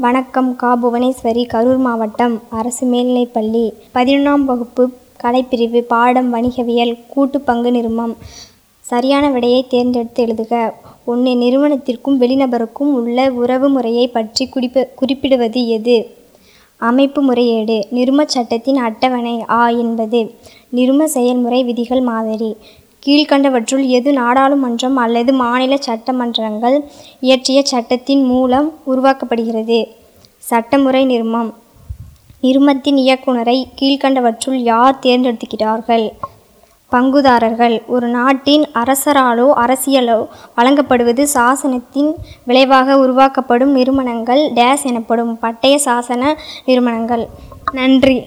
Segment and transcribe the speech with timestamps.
[0.00, 3.72] வணக்கம் கா புவனேஸ்வரி கரூர் மாவட்டம் அரசு மேல்நிலைப்பள்ளி.
[3.94, 4.90] பதினொன்றாம் வகுப்பு
[5.22, 8.16] கலைப்பிரிவு பாடம் வணிகவியல் கூட்டு பங்கு நிறுமம்
[8.80, 10.72] சரியான விடையை தேர்ந்தெடுத்து எழுதுக.
[11.04, 16.10] ஒன்று நிறுவனத்திற்கும் வெளிநபருக்கும் உள்ள உறவு முறையை பற்றி குறிப்ப குறிப்பிடுவது எது?
[16.76, 20.34] அமைப்பு முறையீடு நிருமச் சட்டத்தின் அட்டவணை ஆ என்பது.
[20.70, 22.56] நிறும செயல்முறை விதிகள் மாதிரி.
[23.08, 26.80] கீழ்கண்டவற்றுள் எது நாடாளுமன்றம் அல்லது மாநில சட்டமன்றங்கள்
[27.20, 29.88] இயற்றிய சட்டத்தின் மூலம் உருவாக்கப்படுகிறது.
[30.36, 31.54] சட்டமுறை நிர்மம்.
[32.42, 36.10] நிருமத்தின் இயக்குனரை கீழ்க்கண்டவற்றுள் யார் தேர்ந்தெடுக்கிறார்கள்?
[36.92, 37.82] பங்குதாரர்கள்.
[37.86, 47.28] ஒரு நாட்டின் அரசராலோ அரசியலோ வழங்கப்படுவது சாசனத்தின் விளைவாக உருவாக்கப்படும் நிறுவனங்கள் டேஸ் எனப்படும் பட்டய சாசன நிறுவனங்கள்
[47.72, 48.24] நன்றி.